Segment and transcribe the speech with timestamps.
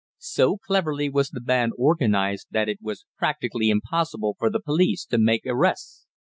[0.17, 5.19] So cleverly was the band organized that it was practically impossible for the police to
[5.19, 6.07] make arrests.